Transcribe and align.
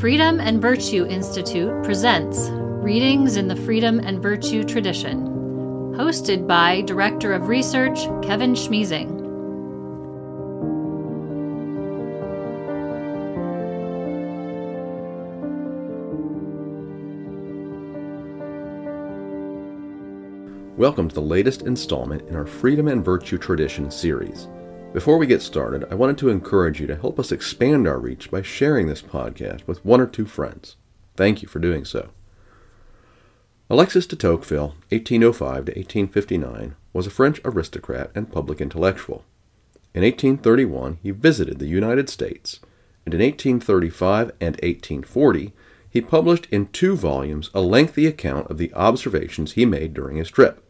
Freedom 0.00 0.40
and 0.40 0.62
Virtue 0.62 1.04
Institute 1.04 1.84
presents 1.84 2.48
Readings 2.48 3.36
in 3.36 3.48
the 3.48 3.54
Freedom 3.54 3.98
and 3.98 4.22
Virtue 4.22 4.64
Tradition, 4.64 5.26
hosted 5.94 6.46
by 6.46 6.80
Director 6.80 7.34
of 7.34 7.48
Research 7.48 7.98
Kevin 8.22 8.54
Schmiesing. 8.54 9.10
Welcome 20.78 21.10
to 21.10 21.14
the 21.14 21.20
latest 21.20 21.60
installment 21.60 22.26
in 22.26 22.36
our 22.36 22.46
Freedom 22.46 22.88
and 22.88 23.04
Virtue 23.04 23.36
Tradition 23.36 23.90
series. 23.90 24.48
Before 24.92 25.18
we 25.18 25.28
get 25.28 25.40
started, 25.40 25.84
I 25.88 25.94
wanted 25.94 26.18
to 26.18 26.30
encourage 26.30 26.80
you 26.80 26.88
to 26.88 26.96
help 26.96 27.20
us 27.20 27.30
expand 27.30 27.86
our 27.86 28.00
reach 28.00 28.28
by 28.28 28.42
sharing 28.42 28.88
this 28.88 29.02
podcast 29.02 29.64
with 29.68 29.84
one 29.84 30.00
or 30.00 30.06
two 30.06 30.26
friends. 30.26 30.74
Thank 31.14 31.42
you 31.42 31.48
for 31.48 31.60
doing 31.60 31.84
so. 31.84 32.10
Alexis 33.70 34.04
de 34.04 34.16
Tocqueville, 34.16 34.74
1805 34.88 35.66
to 35.66 35.72
1859, 35.72 36.74
was 36.92 37.06
a 37.06 37.10
French 37.10 37.40
aristocrat 37.44 38.10
and 38.16 38.32
public 38.32 38.60
intellectual. 38.60 39.24
In 39.94 40.02
1831, 40.02 40.98
he 41.00 41.12
visited 41.12 41.60
the 41.60 41.68
United 41.68 42.08
States, 42.08 42.58
and 43.06 43.14
in 43.14 43.20
1835 43.20 44.32
and 44.40 44.56
1840, 44.56 45.52
he 45.88 46.00
published 46.00 46.48
in 46.50 46.66
two 46.66 46.96
volumes 46.96 47.48
a 47.54 47.60
lengthy 47.60 48.08
account 48.08 48.50
of 48.50 48.58
the 48.58 48.74
observations 48.74 49.52
he 49.52 49.64
made 49.64 49.94
during 49.94 50.16
his 50.16 50.30
trip. 50.30 50.69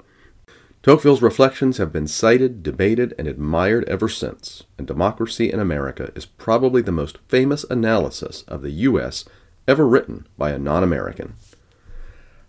Tocqueville's 0.83 1.21
reflections 1.21 1.77
have 1.77 1.93
been 1.93 2.07
cited, 2.07 2.63
debated, 2.63 3.15
and 3.19 3.29
admired 3.29 3.85
ever 3.87 4.09
since, 4.09 4.63
and 4.79 4.87
Democracy 4.87 5.53
in 5.53 5.61
America 5.61 6.11
is 6.15 6.25
probably 6.25 6.81
the 6.81 6.91
most 6.91 7.19
famous 7.29 7.65
analysis 7.69 8.45
of 8.49 8.63
the 8.63 8.71
U.S. 8.71 9.27
ever 9.69 9.87
written 9.87 10.27
by 10.39 10.53
a 10.53 10.59
non 10.59 10.83
American. 10.83 11.35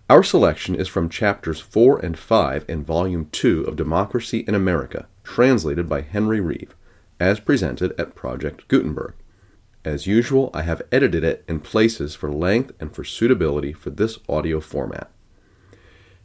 Our 0.10 0.24
selection 0.24 0.76
is 0.76 0.88
from 0.88 1.10
chapters 1.10 1.60
4 1.60 2.00
and 2.00 2.18
5 2.18 2.64
in 2.70 2.86
Volume 2.86 3.28
2 3.34 3.64
of 3.64 3.76
Democracy 3.76 4.46
in 4.48 4.56
America, 4.56 5.08
translated 5.26 5.90
by 5.90 6.00
Henry 6.00 6.40
Reeve, 6.40 6.74
as 7.20 7.42
presented 7.42 7.94
at 8.00 8.16
Project 8.16 8.66
Gutenberg. 8.70 9.14
As 9.84 10.08
usual, 10.08 10.52
I 10.54 10.62
have 10.62 10.82
edited 10.90 11.26
it 11.26 11.44
in 11.50 11.60
places 11.60 12.16
for 12.16 12.32
length 12.32 12.72
and 12.80 12.96
for 12.96 13.04
suitability 13.04 13.74
for 13.74 13.90
this 13.90 14.20
audio 14.30 14.62
format. 14.62 15.12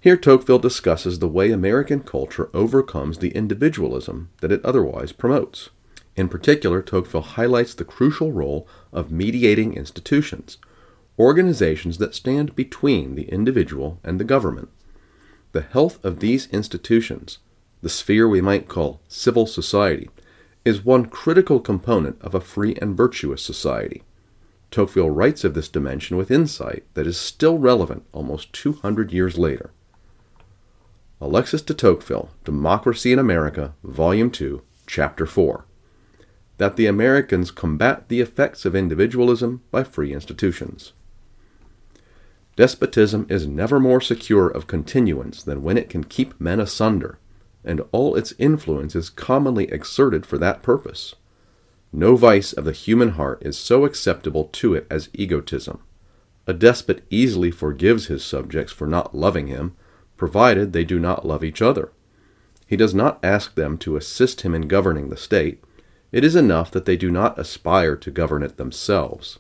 Here, 0.06 0.16
Tocqueville 0.16 0.60
discusses 0.60 1.18
the 1.18 1.26
way 1.26 1.50
American 1.50 1.98
culture 1.98 2.48
overcomes 2.54 3.18
the 3.18 3.30
individualism 3.30 4.28
that 4.40 4.52
it 4.52 4.64
otherwise 4.64 5.10
promotes. 5.10 5.70
In 6.14 6.28
particular, 6.28 6.80
Tocqueville 6.80 7.22
highlights 7.22 7.74
the 7.74 7.84
crucial 7.84 8.30
role 8.30 8.68
of 8.92 9.10
mediating 9.10 9.74
institutions, 9.74 10.58
organizations 11.18 11.98
that 11.98 12.14
stand 12.14 12.54
between 12.54 13.16
the 13.16 13.28
individual 13.30 13.98
and 14.04 14.20
the 14.20 14.24
government. 14.24 14.68
The 15.50 15.62
health 15.62 15.98
of 16.04 16.20
these 16.20 16.46
institutions, 16.52 17.38
the 17.82 17.88
sphere 17.88 18.28
we 18.28 18.41
might 18.41 18.68
call 18.68 19.00
civil 19.08 19.48
society, 19.48 20.08
is 20.64 20.84
one 20.84 21.06
critical 21.06 21.58
component 21.58 22.22
of 22.22 22.32
a 22.32 22.41
free 22.41 22.76
and 22.80 22.96
virtuous 22.96 23.42
society. 23.42 24.04
Tocqueville 24.70 25.10
writes 25.10 25.42
of 25.42 25.54
this 25.54 25.68
dimension 25.68 26.16
with 26.16 26.30
insight 26.30 26.84
that 26.94 27.08
is 27.08 27.18
still 27.18 27.58
relevant 27.58 28.06
almost 28.12 28.52
200 28.52 29.12
years 29.12 29.36
later. 29.36 29.72
Alexis 31.19 31.62
de 31.62 31.72
Tocqueville, 31.72 32.28
Democracy 32.45 33.11
in 33.11 33.19
America, 33.19 33.72
Volume 33.83 34.31
2, 34.31 34.61
Chapter 34.86 35.25
4. 35.25 35.64
That 36.59 36.77
the 36.77 36.84
Americans 36.84 37.50
combat 37.50 38.09
the 38.09 38.21
effects 38.21 38.66
of 38.66 38.77
individualism 38.77 39.62
by 39.71 39.82
free 39.82 40.12
institutions. 40.12 40.93
Despotism 42.55 43.26
is 43.31 43.47
never 43.47 43.81
more 43.81 44.00
secure 44.00 44.49
of 44.49 44.66
continuance 44.66 45.43
than 45.43 45.62
when 45.62 45.78
it 45.78 45.88
can 45.88 46.05
keep 46.05 46.38
men 46.38 46.60
asunder, 46.60 47.19
and 47.65 47.81
all 47.93 48.15
its 48.15 48.34
influence 48.38 48.94
is 48.94 49.09
commonly 49.09 49.72
exerted 49.72 50.26
for 50.26 50.37
that 50.37 50.62
purpose. 50.62 51.15
No 51.94 52.16
vice 52.16 52.53
of 52.53 52.66
the 52.66 52.72
human 52.72 53.10
heart 53.10 53.43
is 53.43 53.56
so 53.56 53.87
acceptable 53.87 54.44
to 54.53 54.75
it 54.75 54.87
as 54.91 55.09
egotism. 55.15 55.81
A 56.47 56.53
despot 56.53 57.05
easily 57.09 57.50
forgives 57.50 58.06
his 58.06 58.22
subjects 58.22 58.72
for 58.72 58.87
not 58.87 59.15
loving 59.15 59.47
him 59.47 59.75
provided 60.16 60.72
they 60.72 60.84
do 60.84 60.99
not 60.99 61.27
love 61.27 61.44
each 61.44 61.60
other. 61.62 61.93
He 62.66 62.77
does 62.77 62.94
not 62.94 63.19
ask 63.22 63.54
them 63.54 63.78
to 63.78 63.97
assist 63.97 64.41
him 64.41 64.54
in 64.54 64.69
governing 64.69 65.09
the 65.09 65.16
state. 65.16 65.62
It 66.12 66.25
is 66.25 66.37
enough 66.37 66.71
that 66.72 66.84
they 66.84 66.97
do 66.97 67.10
not 67.10 67.38
aspire 67.38 67.97
to 67.97 68.10
govern 68.10 68.43
it 68.43 68.56
themselves. 68.56 69.38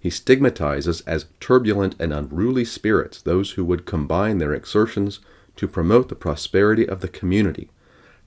He 0.00 0.10
stigmatizes 0.10 1.00
as 1.02 1.26
turbulent 1.40 1.96
and 1.98 2.12
unruly 2.12 2.64
spirits 2.64 3.20
those 3.20 3.52
who 3.52 3.64
would 3.64 3.86
combine 3.86 4.38
their 4.38 4.54
exertions 4.54 5.20
to 5.56 5.66
promote 5.66 6.08
the 6.08 6.14
prosperity 6.14 6.88
of 6.88 7.00
the 7.00 7.08
community, 7.08 7.70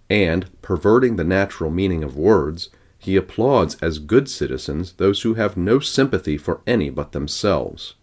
and, 0.10 0.50
perverting 0.62 1.16
the 1.16 1.24
natural 1.24 1.72
meaning 1.72 2.04
of 2.04 2.18
words, 2.18 2.70
he 3.00 3.16
applauds 3.16 3.76
as 3.76 4.00
good 4.00 4.30
citizens 4.30 4.94
those 4.94 5.22
who 5.22 5.36
have 5.36 5.56
no 5.56 5.80
sympathy 5.80 6.38
for 6.38 6.62
any 6.68 6.90
but 6.90 7.14
themselves. 7.14 7.96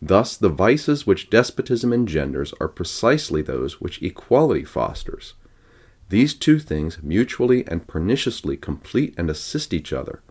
Thus, 0.00 0.36
the 0.36 0.48
vices 0.48 1.06
which 1.06 1.30
despotism 1.30 1.92
engenders 1.92 2.52
are 2.60 2.68
precisely 2.68 3.42
those 3.42 3.80
which 3.80 4.02
equality 4.02 4.64
fosters. 4.64 5.34
These 6.08 6.34
two 6.34 6.58
things 6.58 7.02
mutually 7.02 7.66
and 7.66 7.86
perniciously 7.86 8.56
complete 8.56 9.14
and 9.16 9.28
assist 9.30 9.72
each 9.72 9.92
other. 9.92 10.22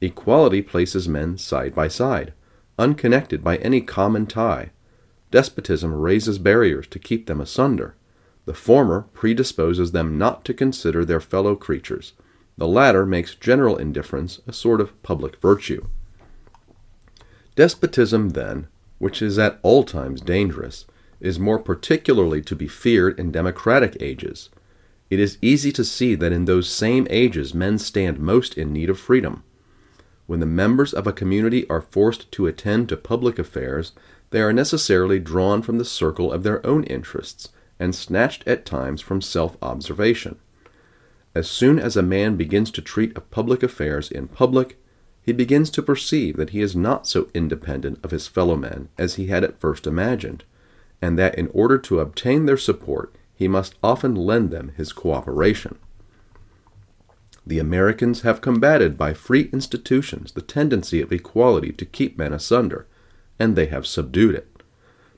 Equality 0.00 0.62
places 0.62 1.08
men 1.08 1.36
side 1.36 1.74
by 1.74 1.88
side, 1.88 2.32
unconnected 2.78 3.44
by 3.44 3.56
any 3.56 3.80
common 3.80 4.26
tie. 4.26 4.70
Despotism 5.30 5.92
raises 5.92 6.38
barriers 6.38 6.86
to 6.88 6.98
keep 6.98 7.26
them 7.26 7.40
asunder. 7.40 7.96
The 8.46 8.54
former 8.54 9.02
predisposes 9.12 9.92
them 9.92 10.16
not 10.16 10.44
to 10.46 10.54
consider 10.54 11.04
their 11.04 11.20
fellow 11.20 11.54
creatures. 11.54 12.14
The 12.56 12.66
latter 12.66 13.04
makes 13.04 13.34
general 13.34 13.76
indifference 13.76 14.40
a 14.46 14.52
sort 14.52 14.80
of 14.80 15.00
public 15.02 15.40
virtue. 15.40 15.86
Despotism, 17.54 18.30
then, 18.30 18.68
which 19.00 19.20
is 19.20 19.38
at 19.38 19.58
all 19.62 19.82
times 19.82 20.20
dangerous, 20.20 20.84
is 21.20 21.40
more 21.40 21.58
particularly 21.58 22.40
to 22.42 22.54
be 22.54 22.68
feared 22.68 23.18
in 23.18 23.32
democratic 23.32 23.96
ages. 24.00 24.50
It 25.08 25.18
is 25.18 25.38
easy 25.42 25.72
to 25.72 25.84
see 25.84 26.14
that 26.14 26.32
in 26.32 26.44
those 26.44 26.68
same 26.68 27.08
ages 27.10 27.52
men 27.52 27.78
stand 27.78 28.20
most 28.20 28.56
in 28.56 28.72
need 28.72 28.88
of 28.88 29.00
freedom. 29.00 29.42
When 30.26 30.38
the 30.38 30.46
members 30.46 30.92
of 30.92 31.06
a 31.06 31.12
community 31.12 31.68
are 31.68 31.80
forced 31.80 32.30
to 32.32 32.46
attend 32.46 32.88
to 32.90 32.96
public 32.96 33.38
affairs, 33.38 33.92
they 34.30 34.40
are 34.40 34.52
necessarily 34.52 35.18
drawn 35.18 35.62
from 35.62 35.78
the 35.78 35.84
circle 35.84 36.30
of 36.30 36.44
their 36.44 36.64
own 36.64 36.84
interests 36.84 37.48
and 37.80 37.94
snatched 37.94 38.46
at 38.46 38.66
times 38.66 39.00
from 39.00 39.20
self 39.20 39.56
observation. 39.62 40.38
As 41.34 41.48
soon 41.48 41.78
as 41.78 41.96
a 41.96 42.02
man 42.02 42.36
begins 42.36 42.70
to 42.72 42.82
treat 42.82 43.16
of 43.16 43.30
public 43.30 43.62
affairs 43.62 44.10
in 44.10 44.28
public, 44.28 44.78
he 45.30 45.32
begins 45.32 45.70
to 45.70 45.80
perceive 45.80 46.36
that 46.36 46.50
he 46.50 46.60
is 46.60 46.74
not 46.74 47.06
so 47.06 47.28
independent 47.34 48.04
of 48.04 48.10
his 48.10 48.26
fellow 48.26 48.56
men 48.56 48.88
as 48.98 49.14
he 49.14 49.28
had 49.28 49.44
at 49.44 49.60
first 49.60 49.86
imagined, 49.86 50.42
and 51.00 51.16
that 51.16 51.36
in 51.36 51.46
order 51.54 51.78
to 51.78 52.00
obtain 52.00 52.46
their 52.46 52.56
support 52.56 53.14
he 53.32 53.46
must 53.46 53.76
often 53.80 54.16
lend 54.16 54.50
them 54.50 54.72
his 54.76 54.92
cooperation. 54.92 55.78
The 57.46 57.60
Americans 57.60 58.22
have 58.22 58.40
combated 58.40 58.98
by 58.98 59.14
free 59.14 59.48
institutions 59.52 60.32
the 60.32 60.42
tendency 60.42 61.00
of 61.00 61.12
equality 61.12 61.70
to 61.74 61.86
keep 61.86 62.18
men 62.18 62.32
asunder, 62.32 62.88
and 63.38 63.54
they 63.54 63.66
have 63.66 63.86
subdued 63.86 64.34
it. 64.34 64.64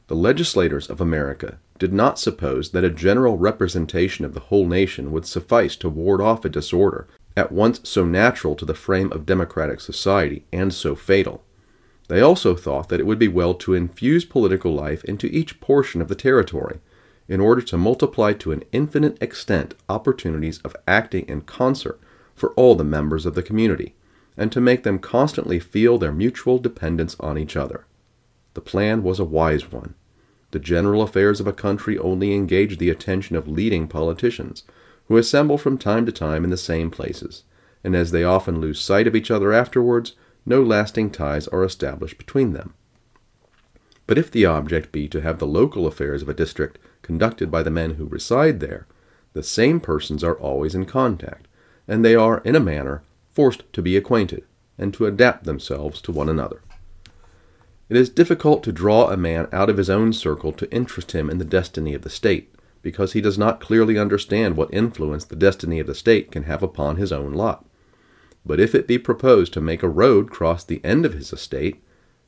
The 0.08 0.14
legislators 0.14 0.90
of 0.90 1.00
America 1.00 1.56
did 1.78 1.94
not 1.94 2.18
suppose 2.18 2.72
that 2.72 2.84
a 2.84 2.90
general 2.90 3.38
representation 3.38 4.26
of 4.26 4.34
the 4.34 4.40
whole 4.40 4.66
nation 4.66 5.10
would 5.10 5.24
suffice 5.24 5.74
to 5.76 5.88
ward 5.88 6.20
off 6.20 6.44
a 6.44 6.50
disorder 6.50 7.08
at 7.36 7.52
once 7.52 7.80
so 7.88 8.04
natural 8.04 8.54
to 8.56 8.64
the 8.64 8.74
frame 8.74 9.10
of 9.12 9.26
democratic 9.26 9.80
society 9.80 10.44
and 10.52 10.72
so 10.72 10.94
fatal. 10.94 11.42
They 12.08 12.20
also 12.20 12.54
thought 12.54 12.88
that 12.88 13.00
it 13.00 13.06
would 13.06 13.18
be 13.18 13.28
well 13.28 13.54
to 13.54 13.74
infuse 13.74 14.24
political 14.24 14.74
life 14.74 15.04
into 15.04 15.26
each 15.28 15.60
portion 15.60 16.02
of 16.02 16.08
the 16.08 16.14
territory, 16.14 16.80
in 17.28 17.40
order 17.40 17.62
to 17.62 17.78
multiply 17.78 18.32
to 18.34 18.52
an 18.52 18.64
infinite 18.72 19.22
extent 19.22 19.74
opportunities 19.88 20.58
of 20.58 20.76
acting 20.86 21.26
in 21.28 21.40
concert 21.42 21.98
for 22.34 22.50
all 22.50 22.74
the 22.74 22.84
members 22.84 23.24
of 23.24 23.34
the 23.34 23.42
community, 23.42 23.94
and 24.36 24.50
to 24.52 24.60
make 24.60 24.82
them 24.82 24.98
constantly 24.98 25.58
feel 25.58 25.96
their 25.96 26.12
mutual 26.12 26.58
dependence 26.58 27.16
on 27.20 27.38
each 27.38 27.56
other. 27.56 27.86
The 28.54 28.60
plan 28.60 29.02
was 29.02 29.18
a 29.18 29.24
wise 29.24 29.70
one. 29.72 29.94
The 30.50 30.58
general 30.58 31.00
affairs 31.00 31.40
of 31.40 31.46
a 31.46 31.52
country 31.52 31.96
only 31.96 32.34
engage 32.34 32.76
the 32.76 32.90
attention 32.90 33.36
of 33.36 33.48
leading 33.48 33.88
politicians, 33.88 34.64
who 35.12 35.18
assemble 35.18 35.58
from 35.58 35.76
time 35.76 36.06
to 36.06 36.10
time 36.10 36.42
in 36.42 36.48
the 36.48 36.56
same 36.56 36.90
places, 36.90 37.42
and 37.84 37.94
as 37.94 38.12
they 38.12 38.24
often 38.24 38.62
lose 38.62 38.80
sight 38.80 39.06
of 39.06 39.14
each 39.14 39.30
other 39.30 39.52
afterwards, 39.52 40.16
no 40.46 40.62
lasting 40.62 41.10
ties 41.10 41.46
are 41.48 41.62
established 41.62 42.16
between 42.16 42.54
them. 42.54 42.72
But 44.06 44.16
if 44.16 44.30
the 44.30 44.46
object 44.46 44.90
be 44.90 45.08
to 45.08 45.20
have 45.20 45.38
the 45.38 45.46
local 45.46 45.86
affairs 45.86 46.22
of 46.22 46.30
a 46.30 46.34
district 46.34 46.78
conducted 47.02 47.50
by 47.50 47.62
the 47.62 47.70
men 47.70 47.96
who 47.96 48.06
reside 48.06 48.60
there, 48.60 48.86
the 49.34 49.42
same 49.42 49.80
persons 49.80 50.24
are 50.24 50.38
always 50.38 50.74
in 50.74 50.86
contact, 50.86 51.46
and 51.86 52.02
they 52.02 52.14
are, 52.14 52.38
in 52.38 52.56
a 52.56 52.60
manner, 52.60 53.02
forced 53.32 53.70
to 53.74 53.82
be 53.82 53.98
acquainted, 53.98 54.44
and 54.78 54.94
to 54.94 55.04
adapt 55.04 55.44
themselves 55.44 56.00
to 56.00 56.10
one 56.10 56.30
another. 56.30 56.62
It 57.90 57.98
is 57.98 58.08
difficult 58.08 58.62
to 58.62 58.72
draw 58.72 59.10
a 59.10 59.18
man 59.18 59.46
out 59.52 59.68
of 59.68 59.76
his 59.76 59.90
own 59.90 60.14
circle 60.14 60.52
to 60.52 60.72
interest 60.72 61.12
him 61.12 61.28
in 61.28 61.36
the 61.36 61.44
destiny 61.44 61.92
of 61.92 62.00
the 62.00 62.08
state, 62.08 62.54
because 62.82 63.12
he 63.12 63.20
does 63.20 63.38
not 63.38 63.60
clearly 63.60 63.96
understand 63.96 64.56
what 64.56 64.74
influence 64.74 65.24
the 65.24 65.36
destiny 65.36 65.80
of 65.80 65.86
the 65.86 65.94
state 65.94 66.30
can 66.30 66.42
have 66.42 66.62
upon 66.62 66.96
his 66.96 67.12
own 67.12 67.32
lot. 67.32 67.64
But 68.44 68.60
if 68.60 68.74
it 68.74 68.88
be 68.88 68.98
proposed 68.98 69.52
to 69.54 69.60
make 69.60 69.82
a 69.82 69.88
road 69.88 70.30
cross 70.30 70.64
the 70.64 70.84
end 70.84 71.06
of 71.06 71.14
his 71.14 71.32
estate, 71.32 71.82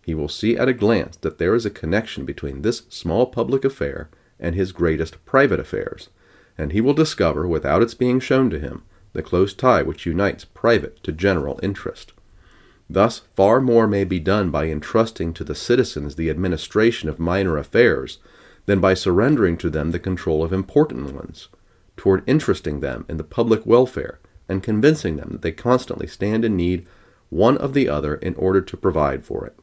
he 0.04 0.14
will 0.14 0.28
see 0.28 0.56
at 0.56 0.68
a 0.68 0.74
glance 0.74 1.16
that 1.18 1.38
there 1.38 1.54
is 1.54 1.66
a 1.66 1.70
connection 1.70 2.24
between 2.24 2.62
this 2.62 2.82
small 2.88 3.26
public 3.26 3.64
affair 3.64 4.10
and 4.38 4.54
his 4.54 4.72
greatest 4.72 5.24
private 5.24 5.58
affairs, 5.58 6.08
and 6.56 6.72
he 6.72 6.80
will 6.80 6.94
discover, 6.94 7.48
without 7.48 7.82
its 7.82 7.94
being 7.94 8.20
shown 8.20 8.50
to 8.50 8.60
him, 8.60 8.82
the 9.12 9.22
close 9.22 9.54
tie 9.54 9.82
which 9.82 10.06
unites 10.06 10.44
private 10.44 11.02
to 11.02 11.12
general 11.12 11.58
interest. 11.62 12.12
Thus, 12.88 13.22
far 13.34 13.60
more 13.60 13.86
may 13.86 14.04
be 14.04 14.20
done 14.20 14.50
by 14.50 14.66
entrusting 14.66 15.32
to 15.34 15.44
the 15.44 15.54
citizens 15.54 16.16
the 16.16 16.30
administration 16.30 17.08
of 17.08 17.18
minor 17.18 17.56
affairs 17.56 18.18
than 18.66 18.80
by 18.80 18.94
surrendering 18.94 19.56
to 19.58 19.70
them 19.70 19.90
the 19.90 19.98
control 19.98 20.42
of 20.42 20.52
important 20.52 21.12
ones, 21.12 21.48
toward 21.96 22.22
interesting 22.26 22.80
them 22.80 23.04
in 23.08 23.16
the 23.16 23.24
public 23.24 23.64
welfare 23.66 24.20
and 24.48 24.62
convincing 24.62 25.16
them 25.16 25.30
that 25.32 25.42
they 25.42 25.52
constantly 25.52 26.06
stand 26.06 26.44
in 26.44 26.56
need 26.56 26.86
one 27.30 27.56
of 27.58 27.74
the 27.74 27.88
other 27.88 28.14
in 28.16 28.34
order 28.36 28.60
to 28.60 28.76
provide 28.76 29.24
for 29.24 29.46
it. 29.46 29.58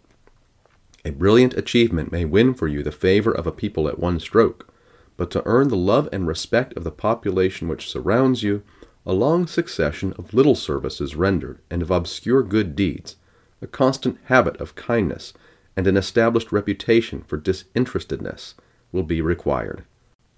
A 1.03 1.11
brilliant 1.11 1.55
achievement 1.55 2.11
may 2.11 2.25
win 2.25 2.53
for 2.53 2.67
you 2.67 2.83
the 2.83 2.91
favor 2.91 3.31
of 3.31 3.47
a 3.47 3.51
people 3.51 3.87
at 3.87 3.99
one 3.99 4.19
stroke, 4.19 4.71
but 5.17 5.31
to 5.31 5.41
earn 5.45 5.69
the 5.69 5.75
love 5.75 6.07
and 6.11 6.27
respect 6.27 6.75
of 6.77 6.83
the 6.83 6.91
population 6.91 7.67
which 7.67 7.89
surrounds 7.89 8.43
you, 8.43 8.63
a 9.05 9.13
long 9.13 9.47
succession 9.47 10.13
of 10.13 10.33
little 10.33 10.55
services 10.55 11.15
rendered 11.15 11.59
and 11.71 11.81
of 11.81 11.89
obscure 11.89 12.43
good 12.43 12.75
deeds, 12.75 13.15
a 13.61 13.67
constant 13.67 14.17
habit 14.25 14.57
of 14.57 14.75
kindness, 14.75 15.33
and 15.75 15.87
an 15.87 15.97
established 15.97 16.51
reputation 16.51 17.23
for 17.27 17.37
disinterestedness 17.37 18.55
will 18.91 19.03
be 19.03 19.21
required. 19.21 19.83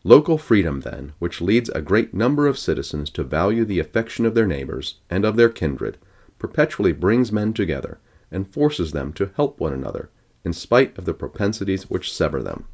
Local 0.04 0.38
freedom, 0.38 0.82
then, 0.82 1.14
which 1.20 1.42
leads 1.42 1.70
a 1.70 1.82
great 1.82 2.14
number 2.14 2.48
of 2.48 2.60
citizens 2.60 3.10
to 3.12 3.24
value 3.24 3.64
the 3.64 3.80
affection 3.80 4.26
of 4.26 4.36
their 4.36 4.48
neighbors 4.48 4.96
and 5.10 5.24
of 5.24 5.38
their 5.38 5.50
kindred, 5.50 5.98
perpetually 6.38 6.92
brings 6.92 7.32
men 7.32 7.54
together 7.54 8.00
and 8.32 8.52
forces 8.52 8.92
them 8.92 9.14
to 9.14 9.32
help 9.36 9.60
one 9.60 9.74
another 9.74 10.10
in 10.44 10.52
spite 10.52 10.98
of 10.98 11.06
the 11.06 11.14
propensities 11.14 11.90
which 11.90 12.12
sever 12.12 12.44
them. 12.44 12.66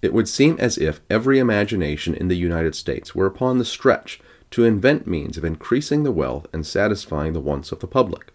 It 0.00 0.14
would 0.14 0.28
seem 0.28 0.56
as 0.58 0.78
if 0.78 1.00
every 1.10 1.38
imagination 1.38 2.14
in 2.14 2.28
the 2.28 2.36
United 2.36 2.74
States 2.74 3.14
were 3.14 3.26
upon 3.26 3.58
the 3.58 3.64
stretch 3.64 4.20
to 4.52 4.64
invent 4.64 5.06
means 5.06 5.36
of 5.36 5.44
increasing 5.44 6.04
the 6.04 6.12
wealth 6.12 6.46
and 6.52 6.66
satisfying 6.66 7.34
the 7.34 7.40
wants 7.40 7.70
of 7.70 7.80
the 7.80 7.86
public. 7.86 8.32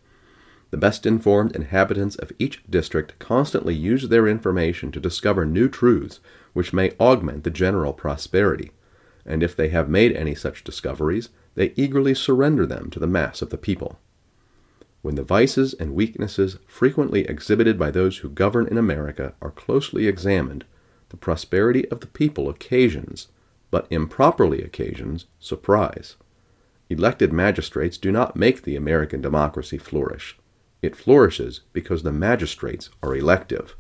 The 0.72 0.78
best 0.78 1.06
informed 1.06 1.56
inhabitants 1.56 2.16
of 2.16 2.32
each 2.40 2.64
district 2.70 3.18
constantly 3.20 3.74
use 3.74 4.10
their 4.10 4.28
information 4.28 4.92
to 4.92 5.00
discover 5.00 5.46
new 5.46 5.70
truths 5.70 6.20
which 6.54 6.74
may 6.74 6.92
augment 7.00 7.44
the 7.44 7.50
general 7.50 7.94
prosperity, 7.94 8.72
and 9.26 9.42
if 9.42 9.56
they 9.56 9.70
have 9.70 9.90
made 9.90 10.12
any 10.14 10.36
such 10.36 10.64
discoveries, 10.64 11.30
they 11.56 11.74
eagerly 11.76 12.14
surrender 12.14 12.66
them 12.66 12.90
to 12.90 13.00
the 13.00 13.08
mass 13.08 13.42
of 13.42 13.50
the 13.50 13.58
people. 13.58 14.00
When 15.02 15.16
the 15.16 15.24
vices 15.24 15.74
and 15.76 15.94
weaknesses 15.94 16.58
frequently 16.68 17.26
exhibited 17.26 17.78
by 17.78 17.92
those 17.92 18.18
who 18.18 18.30
govern 18.30 18.68
in 18.68 18.78
America 18.78 19.34
are 19.42 19.52
closely 19.52 20.08
examined, 20.08 20.66
the 21.10 21.18
prosperity 21.18 21.88
of 21.90 22.00
the 22.00 22.08
people 22.08 22.50
occasions, 22.50 23.28
but 23.70 23.88
improperly 23.90 24.64
occasions, 24.64 25.26
surprise. 25.40 26.16
Elected 26.90 27.32
magistrates 27.32 27.98
do 27.98 28.12
not 28.12 28.36
make 28.36 28.64
the 28.64 28.76
American 28.76 29.22
democracy 29.22 29.78
flourish. 29.78 30.38
It 30.86 30.96
flourishes 30.96 31.62
because 31.74 32.04
the 32.04 32.12
magistrates 32.12 32.92
are 33.02 33.16
elective. 33.16 33.76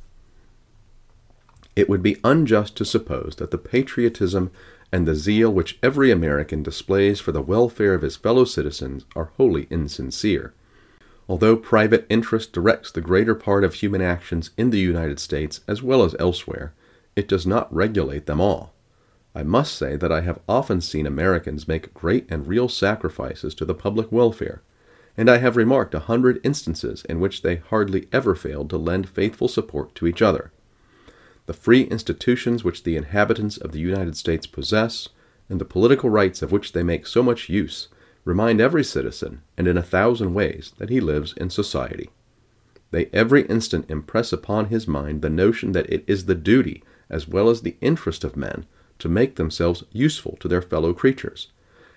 It 1.76 1.88
would 1.88 2.02
be 2.02 2.18
unjust 2.24 2.76
to 2.78 2.84
suppose 2.84 3.36
that 3.36 3.52
the 3.52 3.60
patriotism 3.60 4.50
and 4.92 5.08
the 5.08 5.14
zeal 5.14 5.54
which 5.54 5.78
every 5.84 6.10
American 6.10 6.64
displays 6.64 7.20
for 7.20 7.32
the 7.32 7.44
welfare 7.44 7.94
of 7.94 8.02
his 8.02 8.16
fellow 8.16 8.44
citizens 8.44 9.06
are 9.16 9.30
wholly 9.38 9.68
insincere. 9.70 10.56
Although 11.30 11.58
private 11.58 12.08
interest 12.10 12.54
directs 12.54 12.92
the 12.92 13.02
greater 13.02 13.36
part 13.36 13.64
of 13.64 13.76
human 13.76 14.02
actions 14.02 14.50
in 14.58 14.72
the 14.72 14.80
United 14.80 15.20
States 15.20 15.62
as 15.68 15.84
well 15.84 16.04
as 16.04 16.16
elsewhere, 16.18 16.74
it 17.16 17.28
does 17.28 17.46
not 17.46 17.72
regulate 17.72 18.26
them 18.26 18.42
all. 18.42 18.74
I 19.36 19.44
must 19.44 19.76
say 19.76 19.96
that 19.96 20.12
I 20.12 20.22
have 20.22 20.40
often 20.50 20.82
seen 20.82 21.06
Americans 21.06 21.68
make 21.68 21.94
great 21.94 22.26
and 22.32 22.48
real 22.48 22.68
sacrifices 22.68 23.54
to 23.56 23.66
the 23.66 23.76
public 23.76 24.12
welfare, 24.12 24.64
and 25.18 25.30
I 25.30 25.38
have 25.38 25.56
remarked 25.56 25.94
a 25.94 26.00
hundred 26.00 26.40
instances 26.44 27.06
in 27.06 27.20
which 27.20 27.42
they 27.42 27.58
hardly 27.58 28.08
ever 28.12 28.36
failed 28.36 28.70
to 28.70 28.78
lend 28.78 29.10
faithful 29.10 29.48
support 29.48 29.96
to 29.96 30.08
each 30.08 30.22
other. 30.22 30.52
The 31.46 31.54
free 31.54 31.84
institutions 31.84 32.64
which 32.64 32.84
the 32.84 32.98
inhabitants 32.98 33.58
of 33.58 33.72
the 33.72 33.80
United 33.80 34.18
States 34.18 34.48
possess, 34.48 35.10
and 35.48 35.62
the 35.62 35.66
political 35.66 36.10
rights 36.10 36.42
of 36.42 36.52
which 36.52 36.74
they 36.74 36.84
make 36.84 37.06
so 37.06 37.22
much 37.22 37.50
use, 37.50 37.88
remind 38.24 38.60
every 38.60 38.84
citizen, 38.84 39.42
and 39.58 39.68
in 39.68 39.78
a 39.78 39.84
thousand 39.84 40.34
ways, 40.34 40.74
that 40.80 40.90
he 40.90 41.00
lives 41.00 41.34
in 41.34 41.50
society. 41.50 42.10
They 42.92 43.10
every 43.14 43.44
instant 43.44 43.90
impress 43.90 44.34
upon 44.34 44.66
his 44.66 44.88
mind 44.88 45.22
the 45.22 45.30
notion 45.30 45.74
that 45.74 45.90
it 45.92 46.04
is 46.08 46.26
the 46.26 46.36
duty, 46.36 46.84
as 47.10 47.28
well 47.28 47.50
as 47.50 47.62
the 47.62 47.78
interest 47.82 48.24
of 48.24 48.36
men, 48.36 48.66
to 49.00 49.10
make 49.10 49.36
themselves 49.36 49.84
useful 49.92 50.38
to 50.40 50.48
their 50.48 50.62
fellow 50.62 50.94
creatures. 50.94 51.52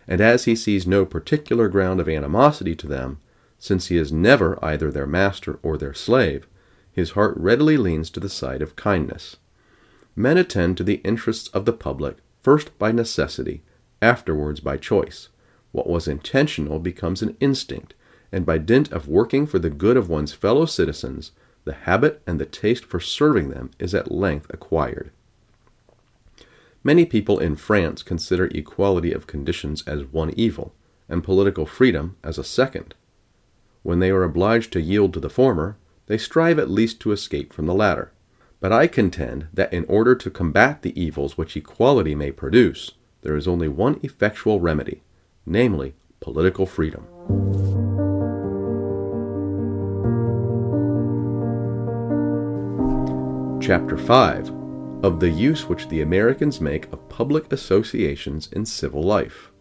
And 0.08 0.20
as 0.22 0.46
he 0.46 0.56
sees 0.56 0.86
no 0.86 1.04
particular 1.04 1.68
ground 1.68 2.00
of 2.00 2.08
animosity 2.08 2.74
to 2.76 2.86
them, 2.86 3.20
since 3.58 3.86
he 3.86 3.98
is 3.98 4.10
never 4.10 4.58
either 4.64 4.90
their 4.90 5.06
master 5.06 5.58
or 5.62 5.76
their 5.76 5.94
slave, 5.94 6.48
his 6.90 7.10
heart 7.10 7.36
readily 7.36 7.76
leans 7.76 8.08
to 8.10 8.20
the 8.20 8.28
side 8.28 8.62
of 8.62 8.74
kindness. 8.74 9.36
Men 10.16 10.38
attend 10.38 10.76
to 10.78 10.84
the 10.84 11.02
interests 11.04 11.48
of 11.50 11.64
the 11.66 11.72
public 11.72 12.16
first 12.40 12.76
by 12.78 12.90
necessity, 12.90 13.62
afterwards 14.00 14.60
by 14.60 14.76
choice. 14.76 15.28
What 15.72 15.88
was 15.88 16.08
intentional 16.08 16.78
becomes 16.78 17.20
an 17.20 17.36
instinct, 17.40 17.94
and 18.32 18.46
by 18.46 18.58
dint 18.58 18.90
of 18.90 19.08
working 19.08 19.46
for 19.46 19.58
the 19.58 19.70
good 19.70 19.96
of 19.96 20.08
one's 20.08 20.32
fellow 20.32 20.64
citizens, 20.64 21.32
the 21.64 21.74
habit 21.74 22.22
and 22.26 22.40
the 22.40 22.46
taste 22.46 22.84
for 22.84 23.00
serving 23.00 23.50
them 23.50 23.70
is 23.78 23.94
at 23.94 24.10
length 24.10 24.46
acquired. 24.50 25.10
Many 26.88 27.04
people 27.04 27.38
in 27.38 27.56
France 27.56 28.02
consider 28.02 28.46
equality 28.46 29.12
of 29.12 29.26
conditions 29.26 29.82
as 29.86 30.06
one 30.06 30.32
evil, 30.38 30.74
and 31.06 31.22
political 31.22 31.66
freedom 31.66 32.16
as 32.24 32.38
a 32.38 32.42
second. 32.42 32.94
When 33.82 33.98
they 33.98 34.08
are 34.08 34.22
obliged 34.22 34.72
to 34.72 34.80
yield 34.80 35.12
to 35.12 35.20
the 35.20 35.28
former, 35.28 35.76
they 36.06 36.16
strive 36.16 36.58
at 36.58 36.70
least 36.70 36.98
to 37.00 37.12
escape 37.12 37.52
from 37.52 37.66
the 37.66 37.74
latter. 37.74 38.14
But 38.58 38.72
I 38.72 38.86
contend 38.86 39.48
that 39.52 39.70
in 39.70 39.84
order 39.84 40.14
to 40.14 40.30
combat 40.30 40.80
the 40.80 40.98
evils 40.98 41.36
which 41.36 41.58
equality 41.58 42.14
may 42.14 42.32
produce, 42.32 42.92
there 43.20 43.36
is 43.36 43.46
only 43.46 43.68
one 43.68 44.00
effectual 44.02 44.58
remedy 44.58 45.02
namely, 45.44 45.92
political 46.20 46.64
freedom. 46.64 47.04
Chapter 53.60 53.98
5 53.98 54.57
Of 55.00 55.20
the 55.20 55.30
Use 55.30 55.68
which 55.68 55.88
the 55.88 56.00
Americans 56.00 56.60
Make 56.60 56.92
of 56.92 57.08
Public 57.08 57.52
Associations 57.52 58.48
in 58.50 58.66
Civil 58.66 59.04
Life. 59.04 59.52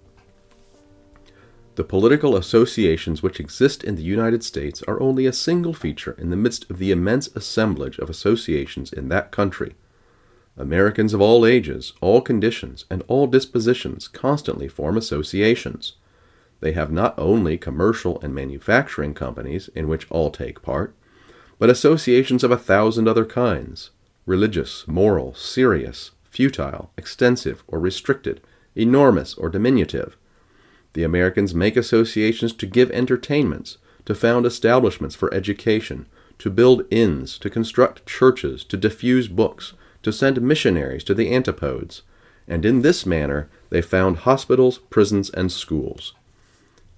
The 1.75 1.83
political 1.83 2.35
associations 2.35 3.21
which 3.21 3.39
exist 3.39 3.83
in 3.83 3.95
the 3.95 4.01
United 4.01 4.43
States 4.43 4.81
are 4.87 4.99
only 4.99 5.27
a 5.27 5.31
single 5.31 5.75
feature 5.75 6.15
in 6.17 6.31
the 6.31 6.35
midst 6.35 6.67
of 6.71 6.79
the 6.79 6.89
immense 6.89 7.27
assemblage 7.35 7.99
of 7.99 8.09
associations 8.09 8.91
in 8.91 9.09
that 9.09 9.31
country. 9.31 9.75
Americans 10.57 11.13
of 11.13 11.21
all 11.21 11.45
ages, 11.45 11.93
all 12.01 12.19
conditions, 12.19 12.85
and 12.89 13.03
all 13.07 13.27
dispositions 13.27 14.07
constantly 14.07 14.67
form 14.67 14.97
associations. 14.97 15.97
They 16.61 16.71
have 16.71 16.91
not 16.91 17.13
only 17.15 17.59
commercial 17.59 18.19
and 18.21 18.33
manufacturing 18.33 19.13
companies 19.13 19.69
in 19.75 19.87
which 19.87 20.09
all 20.09 20.31
take 20.31 20.63
part, 20.63 20.95
but 21.59 21.69
associations 21.69 22.43
of 22.43 22.49
a 22.49 22.57
thousand 22.57 23.07
other 23.07 23.23
kinds 23.23 23.91
religious, 24.27 24.87
moral, 24.87 25.33
serious, 25.33 26.11
futile, 26.29 26.91
extensive 26.97 27.63
or 27.67 27.79
restricted, 27.79 28.41
enormous 28.75 29.33
or 29.33 29.49
diminutive. 29.49 30.15
The 30.93 31.03
Americans 31.03 31.55
make 31.55 31.75
associations 31.75 32.53
to 32.53 32.67
give 32.67 32.91
entertainments, 32.91 33.77
to 34.05 34.13
found 34.13 34.45
establishments 34.45 35.15
for 35.15 35.33
education, 35.33 36.05
to 36.39 36.51
build 36.51 36.85
inns, 36.91 37.39
to 37.39 37.49
construct 37.49 38.05
churches, 38.05 38.63
to 38.65 38.77
diffuse 38.77 39.27
books, 39.27 39.73
to 40.03 40.11
send 40.11 40.41
missionaries 40.41 41.03
to 41.05 41.13
the 41.13 41.33
antipodes, 41.33 42.03
and 42.47 42.65
in 42.65 42.81
this 42.81 43.05
manner 43.05 43.49
they 43.69 43.81
found 43.81 44.17
hospitals, 44.17 44.77
prisons, 44.89 45.29
and 45.31 45.51
schools. 45.51 46.13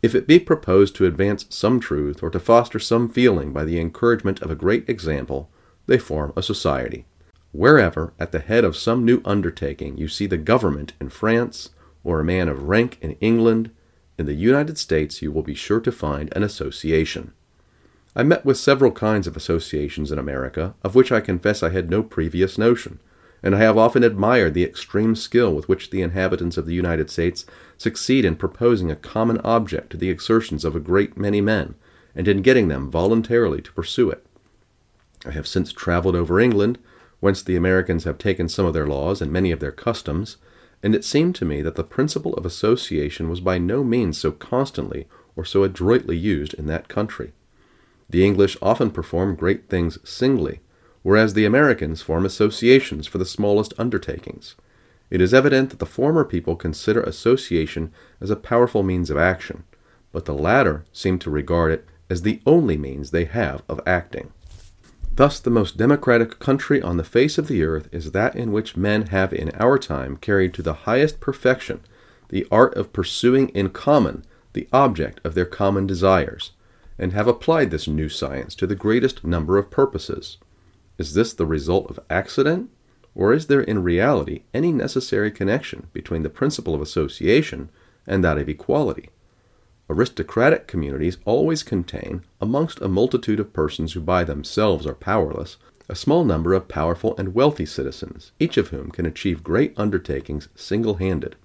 If 0.01 0.15
it 0.15 0.27
be 0.27 0.39
proposed 0.39 0.95
to 0.95 1.05
advance 1.05 1.45
some 1.49 1.79
truth 1.79 2.23
or 2.23 2.29
to 2.29 2.39
foster 2.39 2.79
some 2.79 3.09
feeling 3.09 3.51
by 3.51 3.65
the 3.65 3.79
encouragement 3.79 4.41
of 4.41 4.49
a 4.49 4.55
great 4.55 4.87
example, 4.89 5.49
they 5.87 5.97
form 5.97 6.33
a 6.35 6.43
society. 6.43 7.05
Wherever, 7.51 8.13
at 8.19 8.31
the 8.31 8.39
head 8.39 8.63
of 8.63 8.77
some 8.77 9.03
new 9.03 9.21
undertaking, 9.25 9.97
you 9.97 10.07
see 10.07 10.27
the 10.27 10.37
government 10.37 10.93
in 11.01 11.09
France, 11.09 11.71
or 12.03 12.19
a 12.19 12.25
man 12.25 12.47
of 12.47 12.63
rank 12.63 12.97
in 13.01 13.13
England, 13.13 13.71
in 14.17 14.25
the 14.25 14.33
United 14.33 14.77
States 14.77 15.21
you 15.21 15.31
will 15.31 15.41
be 15.41 15.55
sure 15.55 15.79
to 15.79 15.91
find 15.91 16.31
an 16.35 16.43
association. 16.43 17.33
I 18.15 18.23
met 18.23 18.45
with 18.45 18.57
several 18.57 18.91
kinds 18.91 19.27
of 19.27 19.37
associations 19.37 20.11
in 20.11 20.19
America, 20.19 20.75
of 20.83 20.93
which 20.93 21.11
I 21.11 21.21
confess 21.21 21.63
I 21.63 21.69
had 21.69 21.89
no 21.89 22.03
previous 22.03 22.57
notion, 22.57 22.99
and 23.41 23.55
I 23.55 23.59
have 23.59 23.77
often 23.77 24.03
admired 24.03 24.53
the 24.53 24.63
extreme 24.63 25.15
skill 25.15 25.53
with 25.53 25.69
which 25.69 25.89
the 25.89 26.01
inhabitants 26.01 26.57
of 26.57 26.65
the 26.65 26.73
United 26.73 27.09
States 27.09 27.45
succeed 27.77 28.25
in 28.25 28.35
proposing 28.35 28.91
a 28.91 28.95
common 28.95 29.39
object 29.39 29.91
to 29.91 29.97
the 29.97 30.09
exertions 30.09 30.65
of 30.65 30.75
a 30.75 30.79
great 30.81 31.17
many 31.17 31.39
men, 31.39 31.75
and 32.13 32.27
in 32.27 32.41
getting 32.41 32.67
them 32.67 32.91
voluntarily 32.91 33.61
to 33.61 33.71
pursue 33.71 34.09
it. 34.11 34.25
I 35.25 35.31
have 35.31 35.47
since 35.47 35.71
traveled 35.71 36.15
over 36.15 36.39
England, 36.39 36.77
whence 37.19 37.41
the 37.41 37.55
Americans 37.55 38.03
have 38.03 38.17
taken 38.17 38.47
some 38.47 38.65
of 38.65 38.73
their 38.73 38.87
laws 38.87 39.21
and 39.21 39.31
many 39.31 39.51
of 39.51 39.59
their 39.59 39.71
customs, 39.71 40.37
and 40.81 40.95
it 40.95 41.03
seemed 41.03 41.35
to 41.35 41.45
me 41.45 41.61
that 41.61 41.75
the 41.75 41.83
principle 41.83 42.33
of 42.35 42.45
association 42.45 43.29
was 43.29 43.41
by 43.41 43.57
no 43.57 43.83
means 43.83 44.17
so 44.17 44.31
constantly 44.31 45.07
or 45.35 45.43
so 45.43 45.63
adroitly 45.63 46.17
used 46.17 46.53
in 46.53 46.65
that 46.67 46.87
country. 46.87 47.33
The 48.09 48.25
English 48.25 48.57
often 48.61 48.91
perform 48.91 49.35
great 49.35 49.69
things 49.69 49.99
singly, 50.07 50.61
whereas 51.03 51.33
the 51.33 51.45
Americans 51.45 52.01
form 52.01 52.25
associations 52.25 53.07
for 53.07 53.17
the 53.17 53.25
smallest 53.25 53.73
undertakings. 53.77 54.55
It 55.09 55.21
is 55.21 55.33
evident 55.33 55.69
that 55.71 55.79
the 55.79 55.85
former 55.85 56.23
people 56.23 56.55
consider 56.55 57.01
association 57.01 57.91
as 58.21 58.29
a 58.29 58.35
powerful 58.35 58.83
means 58.83 59.09
of 59.09 59.17
action, 59.17 59.63
but 60.11 60.25
the 60.25 60.33
latter 60.33 60.85
seem 60.91 61.19
to 61.19 61.29
regard 61.29 61.71
it 61.71 61.85
as 62.09 62.21
the 62.21 62.41
only 62.45 62.77
means 62.77 63.11
they 63.11 63.25
have 63.25 63.63
of 63.69 63.81
acting. 63.85 64.31
Thus, 65.15 65.39
the 65.39 65.49
most 65.49 65.77
democratic 65.77 66.39
country 66.39 66.81
on 66.81 66.97
the 66.97 67.03
face 67.03 67.37
of 67.37 67.47
the 67.47 67.63
earth 67.63 67.89
is 67.91 68.11
that 68.11 68.35
in 68.35 68.51
which 68.51 68.77
men 68.77 69.07
have 69.07 69.33
in 69.33 69.51
our 69.59 69.77
time 69.77 70.15
carried 70.17 70.53
to 70.53 70.61
the 70.61 70.85
highest 70.85 71.19
perfection 71.19 71.81
the 72.29 72.47
art 72.51 72.75
of 72.75 72.93
pursuing 72.93 73.49
in 73.49 73.69
common 73.69 74.23
the 74.53 74.67
object 74.71 75.19
of 75.23 75.35
their 75.35 75.45
common 75.45 75.85
desires, 75.85 76.51
and 76.97 77.11
have 77.13 77.27
applied 77.27 77.71
this 77.71 77.87
new 77.87 78.09
science 78.09 78.55
to 78.55 78.67
the 78.67 78.75
greatest 78.75 79.23
number 79.23 79.57
of 79.57 79.71
purposes. 79.71 80.37
Is 80.97 81.13
this 81.13 81.33
the 81.33 81.45
result 81.45 81.89
of 81.89 81.99
accident, 82.09 82.69
or 83.15 83.33
is 83.33 83.47
there 83.47 83.61
in 83.61 83.83
reality 83.83 84.43
any 84.53 84.71
necessary 84.71 85.31
connection 85.31 85.87
between 85.93 86.23
the 86.23 86.29
principle 86.29 86.75
of 86.75 86.81
association 86.81 87.69
and 88.05 88.23
that 88.23 88.37
of 88.37 88.47
equality? 88.47 89.09
Aristocratic 89.91 90.67
communities 90.67 91.17
always 91.25 91.63
contain, 91.63 92.21
amongst 92.39 92.79
a 92.79 92.87
multitude 92.87 93.39
of 93.39 93.53
persons 93.53 93.93
who 93.93 93.99
by 93.99 94.23
themselves 94.23 94.85
are 94.85 94.93
powerless, 94.93 95.57
a 95.89 95.95
small 95.95 96.23
number 96.23 96.53
of 96.53 96.67
powerful 96.67 97.17
and 97.17 97.33
wealthy 97.33 97.65
citizens, 97.65 98.31
each 98.39 98.55
of 98.55 98.67
whom 98.67 98.91
can 98.91 99.07
achieve 99.07 99.43
great 99.43 99.73
undertakings 99.77 100.47
single 100.53 100.95
handed. 100.95 101.35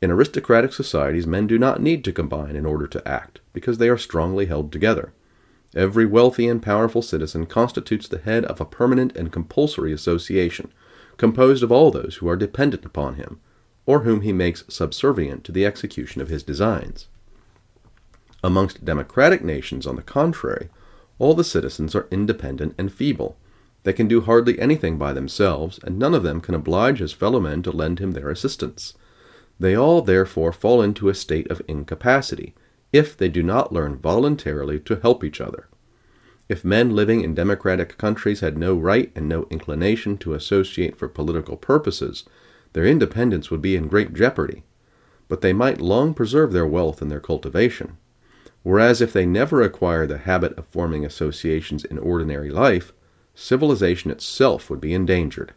In 0.00 0.10
aristocratic 0.10 0.72
societies, 0.72 1.28
men 1.28 1.46
do 1.46 1.56
not 1.56 1.80
need 1.80 2.02
to 2.02 2.12
combine 2.12 2.56
in 2.56 2.66
order 2.66 2.88
to 2.88 3.06
act, 3.06 3.38
because 3.52 3.78
they 3.78 3.88
are 3.88 3.96
strongly 3.96 4.46
held 4.46 4.72
together. 4.72 5.12
Every 5.76 6.04
wealthy 6.04 6.48
and 6.48 6.60
powerful 6.60 7.00
citizen 7.00 7.46
constitutes 7.46 8.08
the 8.08 8.18
head 8.18 8.44
of 8.46 8.60
a 8.60 8.64
permanent 8.64 9.16
and 9.16 9.30
compulsory 9.30 9.92
association, 9.92 10.72
composed 11.16 11.62
of 11.62 11.70
all 11.70 11.92
those 11.92 12.16
who 12.16 12.28
are 12.28 12.36
dependent 12.36 12.84
upon 12.84 13.14
him, 13.14 13.38
or 13.86 14.00
whom 14.00 14.22
he 14.22 14.32
makes 14.32 14.64
subservient 14.66 15.44
to 15.44 15.52
the 15.52 15.64
execution 15.64 16.20
of 16.20 16.28
his 16.28 16.42
designs. 16.42 17.06
Amongst 18.42 18.84
democratic 18.84 19.44
nations, 19.44 19.86
on 19.86 19.96
the 19.96 20.02
contrary, 20.02 20.68
all 21.18 21.34
the 21.34 21.44
citizens 21.44 21.94
are 21.94 22.08
independent 22.10 22.74
and 22.76 22.92
feeble. 22.92 23.36
They 23.84 23.92
can 23.92 24.08
do 24.08 24.22
hardly 24.22 24.58
anything 24.58 24.98
by 24.98 25.12
themselves, 25.12 25.78
and 25.84 25.98
none 25.98 26.14
of 26.14 26.22
them 26.22 26.40
can 26.40 26.54
oblige 26.54 26.98
his 26.98 27.12
fellow 27.12 27.40
men 27.40 27.62
to 27.62 27.70
lend 27.70 27.98
him 27.98 28.12
their 28.12 28.30
assistance. 28.30 28.94
They 29.60 29.76
all 29.76 30.02
therefore 30.02 30.52
fall 30.52 30.82
into 30.82 31.08
a 31.08 31.14
state 31.14 31.50
of 31.50 31.62
incapacity, 31.68 32.54
if 32.92 33.16
they 33.16 33.28
do 33.28 33.42
not 33.42 33.72
learn 33.72 33.96
voluntarily 33.96 34.80
to 34.80 34.96
help 34.96 35.22
each 35.22 35.40
other. 35.40 35.68
If 36.48 36.64
men 36.64 36.94
living 36.94 37.22
in 37.22 37.34
democratic 37.34 37.96
countries 37.96 38.40
had 38.40 38.58
no 38.58 38.74
right 38.74 39.10
and 39.14 39.28
no 39.28 39.46
inclination 39.50 40.18
to 40.18 40.34
associate 40.34 40.96
for 40.96 41.08
political 41.08 41.56
purposes, 41.56 42.24
their 42.72 42.84
independence 42.84 43.50
would 43.50 43.62
be 43.62 43.76
in 43.76 43.88
great 43.88 44.12
jeopardy. 44.12 44.64
But 45.28 45.40
they 45.40 45.52
might 45.52 45.80
long 45.80 46.12
preserve 46.12 46.52
their 46.52 46.66
wealth 46.66 47.00
and 47.00 47.10
their 47.10 47.20
cultivation. 47.20 47.96
Whereas 48.62 49.00
if 49.00 49.12
they 49.12 49.26
never 49.26 49.62
acquire 49.62 50.06
the 50.06 50.18
habit 50.18 50.56
of 50.56 50.66
forming 50.66 51.04
associations 51.04 51.84
in 51.84 51.98
ordinary 51.98 52.50
life, 52.50 52.92
civilization 53.34 54.10
itself 54.10 54.70
would 54.70 54.80
be 54.80 54.94
endangered. 54.94 55.52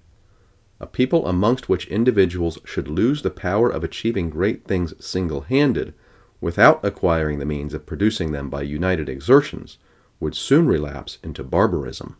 A 0.79 0.87
people 0.87 1.27
amongst 1.27 1.69
which 1.69 1.87
individuals 1.87 2.57
should 2.65 2.87
lose 2.87 3.21
the 3.21 3.29
power 3.29 3.69
of 3.69 3.83
achieving 3.83 4.29
great 4.29 4.65
things 4.65 4.93
single 5.03 5.41
handed, 5.41 5.93
without 6.41 6.83
acquiring 6.83 7.39
the 7.39 7.45
means 7.45 7.73
of 7.73 7.85
producing 7.85 8.31
them 8.31 8.49
by 8.49 8.61
united 8.61 9.07
exertions, 9.07 9.77
would 10.19 10.35
soon 10.35 10.67
relapse 10.67 11.17
into 11.23 11.43
barbarism. 11.43 12.17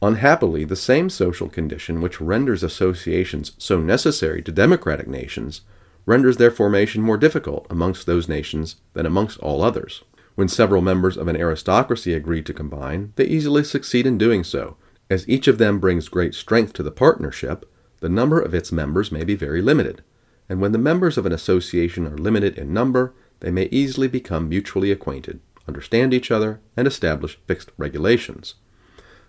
Unhappily, 0.00 0.64
the 0.64 0.76
same 0.76 1.08
social 1.10 1.48
condition 1.48 2.00
which 2.00 2.20
renders 2.20 2.62
associations 2.62 3.52
so 3.58 3.80
necessary 3.80 4.42
to 4.42 4.52
democratic 4.52 5.08
nations 5.08 5.62
renders 6.06 6.36
their 6.36 6.50
formation 6.50 7.02
more 7.02 7.16
difficult 7.16 7.66
amongst 7.70 8.06
those 8.06 8.28
nations 8.28 8.76
than 8.92 9.06
amongst 9.06 9.38
all 9.38 9.62
others. 9.62 10.02
When 10.34 10.48
several 10.48 10.82
members 10.82 11.16
of 11.16 11.28
an 11.28 11.36
aristocracy 11.36 12.12
agree 12.12 12.42
to 12.42 12.52
combine, 12.52 13.12
they 13.16 13.24
easily 13.24 13.64
succeed 13.64 14.06
in 14.06 14.18
doing 14.18 14.44
so. 14.44 14.76
As 15.08 15.28
each 15.28 15.46
of 15.46 15.58
them 15.58 15.78
brings 15.78 16.08
great 16.08 16.34
strength 16.34 16.72
to 16.74 16.82
the 16.82 16.90
partnership, 16.90 17.70
the 18.00 18.08
number 18.08 18.40
of 18.40 18.54
its 18.54 18.72
members 18.72 19.12
may 19.12 19.24
be 19.24 19.34
very 19.34 19.62
limited. 19.62 20.02
And 20.48 20.60
when 20.60 20.72
the 20.72 20.78
members 20.78 21.16
of 21.16 21.24
an 21.24 21.32
association 21.32 22.06
are 22.06 22.18
limited 22.18 22.58
in 22.58 22.72
number, 22.72 23.14
they 23.40 23.50
may 23.50 23.68
easily 23.70 24.08
become 24.08 24.48
mutually 24.48 24.90
acquainted, 24.90 25.40
understand 25.68 26.12
each 26.12 26.30
other, 26.30 26.60
and 26.76 26.86
establish 26.86 27.38
fixed 27.46 27.70
regulations. 27.78 28.54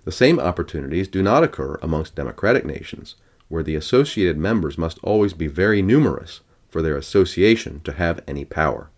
The 0.03 0.11
same 0.11 0.39
opportunities 0.39 1.07
do 1.07 1.23
not 1.23 1.43
occur 1.43 1.79
amongst 1.81 2.15
democratic 2.15 2.65
nations, 2.65 3.15
where 3.47 3.63
the 3.63 3.75
associated 3.75 4.37
members 4.37 4.77
must 4.77 4.99
always 5.03 5.33
be 5.33 5.47
very 5.47 5.81
numerous 5.81 6.41
for 6.69 6.81
their 6.81 6.97
association 6.97 7.81
to 7.81 7.93
have 7.93 8.23
any 8.27 8.45
power. 8.45 8.89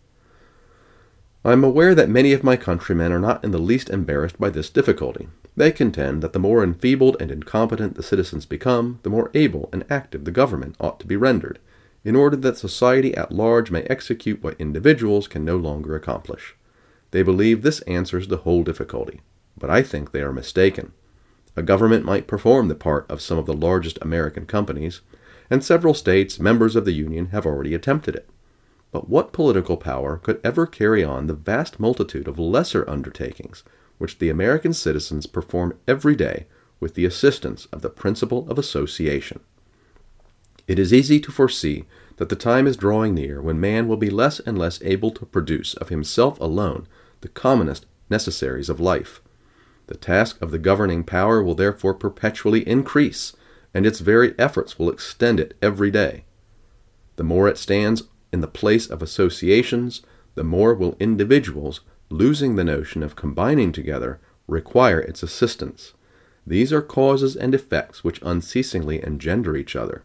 I 1.45 1.53
am 1.53 1.63
aware 1.63 1.95
that 1.95 2.09
many 2.09 2.33
of 2.33 2.43
my 2.43 2.57
countrymen 2.57 3.11
are 3.11 3.19
not 3.19 3.43
in 3.43 3.51
the 3.51 3.57
least 3.59 3.89
embarrassed 3.89 4.39
by 4.39 4.49
this 4.49 4.69
difficulty. 4.69 5.29
They 5.55 5.71
contend 5.71 6.21
that 6.21 6.33
the 6.33 6.39
more 6.39 6.63
enfeebled 6.63 7.17
and 7.19 7.31
incompetent 7.31 7.95
the 7.95 8.03
citizens 8.03 8.45
become, 8.45 8.99
the 9.03 9.09
more 9.09 9.31
able 9.33 9.69
and 9.71 9.85
active 9.89 10.25
the 10.25 10.31
government 10.31 10.75
ought 10.79 10.99
to 10.99 11.07
be 11.07 11.15
rendered, 11.15 11.59
in 12.03 12.15
order 12.15 12.35
that 12.35 12.57
society 12.57 13.15
at 13.15 13.31
large 13.31 13.71
may 13.71 13.83
execute 13.83 14.43
what 14.43 14.59
individuals 14.59 15.27
can 15.27 15.43
no 15.43 15.57
longer 15.57 15.95
accomplish. 15.95 16.55
They 17.11 17.23
believe 17.23 17.61
this 17.61 17.79
answers 17.81 18.27
the 18.27 18.37
whole 18.37 18.63
difficulty, 18.63 19.21
but 19.57 19.69
I 19.69 19.81
think 19.81 20.11
they 20.11 20.21
are 20.21 20.33
mistaken. 20.33 20.91
A 21.55 21.63
government 21.63 22.05
might 22.05 22.27
perform 22.27 22.67
the 22.67 22.75
part 22.75 23.09
of 23.09 23.21
some 23.21 23.37
of 23.37 23.45
the 23.45 23.53
largest 23.53 23.97
American 24.01 24.45
companies, 24.45 25.01
and 25.49 25.63
several 25.63 25.93
states, 25.93 26.39
members 26.39 26.75
of 26.75 26.85
the 26.85 26.93
Union, 26.93 27.27
have 27.27 27.45
already 27.45 27.73
attempted 27.73 28.15
it. 28.15 28.29
But 28.91 29.09
what 29.09 29.33
political 29.33 29.77
power 29.77 30.17
could 30.17 30.39
ever 30.43 30.65
carry 30.65 31.03
on 31.03 31.27
the 31.27 31.33
vast 31.33 31.79
multitude 31.79 32.27
of 32.27 32.39
lesser 32.39 32.89
undertakings 32.89 33.63
which 33.97 34.19
the 34.19 34.29
American 34.29 34.73
citizens 34.73 35.25
perform 35.25 35.77
every 35.87 36.15
day 36.15 36.47
with 36.79 36.93
the 36.93 37.05
assistance 37.05 37.65
of 37.67 37.81
the 37.81 37.89
principle 37.89 38.49
of 38.49 38.57
association? 38.57 39.39
It 40.67 40.79
is 40.79 40.93
easy 40.93 41.19
to 41.21 41.31
foresee 41.31 41.85
that 42.17 42.29
the 42.29 42.35
time 42.35 42.67
is 42.67 42.75
drawing 42.75 43.13
near 43.13 43.41
when 43.41 43.59
man 43.59 43.87
will 43.87 43.97
be 43.97 44.09
less 44.09 44.39
and 44.39 44.57
less 44.57 44.81
able 44.83 45.11
to 45.11 45.25
produce 45.25 45.73
of 45.75 45.89
himself 45.89 46.39
alone 46.39 46.87
the 47.21 47.29
commonest 47.29 47.85
necessaries 48.09 48.69
of 48.69 48.79
life. 48.79 49.21
The 49.87 49.97
task 49.97 50.41
of 50.41 50.51
the 50.51 50.59
governing 50.59 51.03
power 51.03 51.41
will 51.41 51.55
therefore 51.55 51.93
perpetually 51.93 52.67
increase 52.67 53.33
and 53.73 53.85
its 53.85 53.99
very 53.99 54.33
efforts 54.39 54.77
will 54.77 54.89
extend 54.89 55.39
it 55.39 55.55
every 55.61 55.91
day. 55.91 56.23
The 57.17 57.23
more 57.23 57.47
it 57.47 57.57
stands 57.57 58.03
in 58.31 58.41
the 58.41 58.47
place 58.47 58.87
of 58.87 59.01
associations, 59.01 60.01
the 60.35 60.43
more 60.43 60.73
will 60.73 60.95
individuals, 60.99 61.81
losing 62.09 62.55
the 62.55 62.63
notion 62.63 63.03
of 63.03 63.15
combining 63.15 63.71
together, 63.71 64.19
require 64.47 64.99
its 64.99 65.23
assistance. 65.23 65.93
These 66.45 66.71
are 66.71 66.81
causes 66.81 67.35
and 67.35 67.53
effects 67.53 68.03
which 68.03 68.21
unceasingly 68.21 69.03
engender 69.03 69.57
each 69.57 69.75
other. 69.75 70.03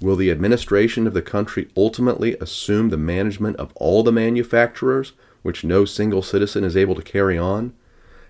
Will 0.00 0.16
the 0.16 0.30
administration 0.30 1.06
of 1.06 1.14
the 1.14 1.22
country 1.22 1.68
ultimately 1.76 2.36
assume 2.38 2.90
the 2.90 2.98
management 2.98 3.56
of 3.56 3.72
all 3.74 4.02
the 4.02 4.12
manufacturers, 4.12 5.12
which 5.42 5.64
no 5.64 5.84
single 5.84 6.22
citizen 6.22 6.64
is 6.64 6.76
able 6.76 6.94
to 6.94 7.02
carry 7.02 7.38
on? 7.38 7.72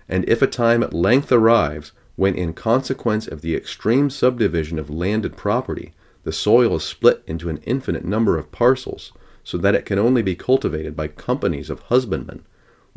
And 0.07 0.27
if 0.29 0.41
a 0.41 0.47
time 0.47 0.81
at 0.81 0.93
length 0.93 1.31
arrives 1.31 1.91
when 2.17 2.35
in 2.35 2.51
consequence 2.51 3.25
of 3.27 3.41
the 3.41 3.55
extreme 3.55 4.09
subdivision 4.09 4.77
of 4.77 4.89
landed 4.89 5.37
property, 5.37 5.93
the 6.23 6.31
soil 6.33 6.75
is 6.75 6.83
split 6.83 7.23
into 7.25 7.47
an 7.47 7.57
infinite 7.59 8.03
number 8.03 8.37
of 8.37 8.51
parcels, 8.51 9.13
so 9.45 9.57
that 9.57 9.75
it 9.75 9.85
can 9.85 9.97
only 9.97 10.21
be 10.21 10.35
cultivated 10.35 10.93
by 10.93 11.07
companies 11.07 11.69
of 11.69 11.79
husbandmen, 11.83 12.43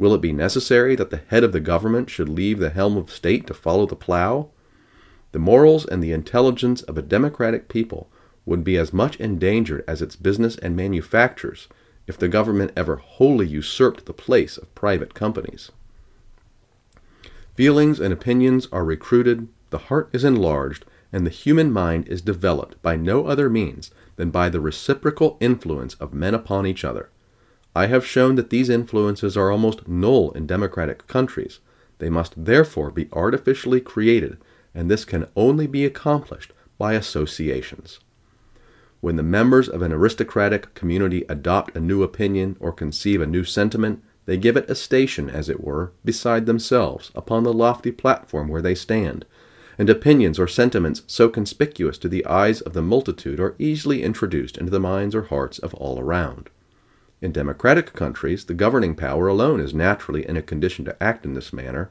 will 0.00 0.14
it 0.14 0.20
be 0.22 0.32
necessary 0.32 0.96
that 0.96 1.10
the 1.10 1.20
head 1.28 1.44
of 1.44 1.52
the 1.52 1.60
government 1.60 2.08
should 2.08 2.28
leave 2.28 2.58
the 2.58 2.70
helm 2.70 2.96
of 2.96 3.10
state 3.10 3.46
to 3.46 3.54
follow 3.54 3.86
the 3.86 3.94
plow? 3.94 4.48
The 5.32 5.38
morals 5.38 5.84
and 5.84 6.02
the 6.02 6.12
intelligence 6.12 6.80
of 6.82 6.96
a 6.96 7.02
democratic 7.02 7.68
people 7.68 8.10
would 8.46 8.64
be 8.64 8.78
as 8.78 8.92
much 8.94 9.16
endangered 9.20 9.84
as 9.86 10.00
its 10.00 10.16
business 10.16 10.56
and 10.56 10.74
manufactures 10.74 11.68
if 12.06 12.16
the 12.16 12.28
government 12.28 12.72
ever 12.74 12.96
wholly 12.96 13.46
usurped 13.46 14.06
the 14.06 14.14
place 14.14 14.56
of 14.56 14.74
private 14.74 15.12
companies. 15.12 15.70
Feelings 17.60 18.00
and 18.00 18.10
opinions 18.10 18.68
are 18.72 18.86
recruited, 18.86 19.46
the 19.68 19.90
heart 19.90 20.08
is 20.14 20.24
enlarged, 20.24 20.86
and 21.12 21.26
the 21.26 21.30
human 21.30 21.70
mind 21.70 22.08
is 22.08 22.22
developed 22.22 22.80
by 22.80 22.96
no 22.96 23.26
other 23.26 23.50
means 23.50 23.90
than 24.16 24.30
by 24.30 24.48
the 24.48 24.62
reciprocal 24.62 25.36
influence 25.40 25.92
of 25.96 26.14
men 26.14 26.32
upon 26.32 26.66
each 26.66 26.86
other. 26.86 27.10
I 27.76 27.88
have 27.88 28.06
shown 28.06 28.36
that 28.36 28.48
these 28.48 28.70
influences 28.70 29.36
are 29.36 29.50
almost 29.50 29.86
null 29.86 30.30
in 30.30 30.46
democratic 30.46 31.06
countries. 31.06 31.60
They 31.98 32.08
must 32.08 32.46
therefore 32.46 32.90
be 32.90 33.10
artificially 33.12 33.82
created, 33.82 34.38
and 34.74 34.90
this 34.90 35.04
can 35.04 35.28
only 35.36 35.66
be 35.66 35.84
accomplished 35.84 36.54
by 36.78 36.94
associations. 36.94 38.00
When 39.02 39.16
the 39.16 39.22
members 39.22 39.68
of 39.68 39.82
an 39.82 39.92
aristocratic 39.92 40.72
community 40.72 41.26
adopt 41.28 41.76
a 41.76 41.80
new 41.80 42.02
opinion 42.02 42.56
or 42.58 42.72
conceive 42.72 43.20
a 43.20 43.26
new 43.26 43.44
sentiment, 43.44 44.02
they 44.26 44.36
give 44.36 44.56
it 44.56 44.70
a 44.70 44.74
station, 44.74 45.30
as 45.30 45.48
it 45.48 45.62
were, 45.62 45.92
beside 46.04 46.46
themselves, 46.46 47.10
upon 47.14 47.42
the 47.42 47.52
lofty 47.52 47.90
platform 47.90 48.48
where 48.48 48.62
they 48.62 48.74
stand, 48.74 49.24
and 49.78 49.88
opinions 49.88 50.38
or 50.38 50.46
sentiments 50.46 51.02
so 51.06 51.28
conspicuous 51.28 51.96
to 51.98 52.08
the 52.08 52.26
eyes 52.26 52.60
of 52.60 52.74
the 52.74 52.82
multitude 52.82 53.40
are 53.40 53.56
easily 53.58 54.02
introduced 54.02 54.58
into 54.58 54.70
the 54.70 54.78
minds 54.78 55.14
or 55.14 55.22
hearts 55.22 55.58
of 55.58 55.72
all 55.74 55.98
around. 55.98 56.50
In 57.22 57.32
democratic 57.32 57.92
countries, 57.94 58.44
the 58.44 58.54
governing 58.54 58.94
power 58.94 59.26
alone 59.26 59.60
is 59.60 59.74
naturally 59.74 60.28
in 60.28 60.36
a 60.36 60.42
condition 60.42 60.84
to 60.84 61.02
act 61.02 61.24
in 61.24 61.34
this 61.34 61.52
manner, 61.52 61.90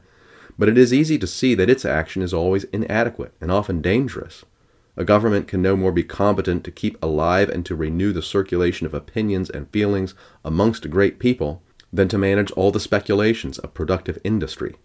but 0.58 0.68
it 0.68 0.78
is 0.78 0.92
easy 0.92 1.18
to 1.18 1.26
see 1.26 1.54
that 1.54 1.70
its 1.70 1.84
action 1.84 2.22
is 2.22 2.34
always 2.34 2.64
inadequate 2.64 3.32
and 3.40 3.50
often 3.50 3.80
dangerous. 3.80 4.44
A 4.96 5.04
government 5.04 5.48
can 5.48 5.62
no 5.62 5.76
more 5.76 5.92
be 5.92 6.02
competent 6.02 6.62
to 6.64 6.70
keep 6.70 7.00
alive 7.02 7.48
and 7.48 7.64
to 7.66 7.74
renew 7.74 8.12
the 8.12 8.22
circulation 8.22 8.86
of 8.86 8.94
opinions 8.94 9.48
and 9.48 9.70
feelings 9.70 10.14
amongst 10.44 10.84
a 10.84 10.88
great 10.88 11.18
people 11.18 11.62
than 11.92 12.08
to 12.08 12.18
manage 12.18 12.50
all 12.52 12.70
the 12.70 12.80
speculations 12.80 13.58
of 13.58 13.74
productive 13.74 14.18
industry. 14.24 14.76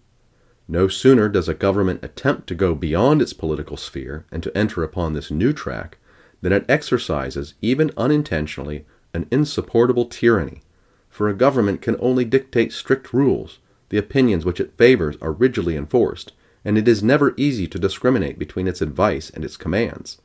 No 0.68 0.88
sooner 0.88 1.30
does 1.30 1.48
a 1.48 1.54
government 1.54 2.04
attempt 2.04 2.48
to 2.48 2.56
go 2.56 2.74
beyond 2.74 3.22
its 3.22 3.34
political 3.34 3.78
sphere 3.78 4.26
and 4.32 4.42
to 4.42 4.58
enter 4.58 4.84
upon 4.84 5.14
this 5.14 5.30
new 5.30 5.54
track 5.54 6.00
than 6.42 6.52
it 6.52 6.66
exercises, 6.68 7.54
even 7.62 7.92
unintentionally, 7.98 8.86
an 9.14 9.28
insupportable 9.32 10.06
tyranny. 10.06 10.62
For 11.10 11.30
a 11.30 11.36
government 11.36 11.82
can 11.82 11.96
only 12.00 12.26
dictate 12.26 12.74
strict 12.74 13.14
rules, 13.14 13.60
the 13.90 13.98
opinions 13.98 14.44
which 14.44 14.60
it 14.60 14.78
favors 14.78 15.16
are 15.22 15.32
rigidly 15.32 15.78
enforced, 15.78 16.34
and 16.66 16.78
it 16.78 16.88
is 16.88 17.04
never 17.04 17.36
easy 17.38 17.68
to 17.68 17.80
discriminate 17.80 18.40
between 18.40 18.68
its 18.68 18.82
advice 18.82 19.30
and 19.30 19.46
its 19.46 19.56
commands. 19.56 20.20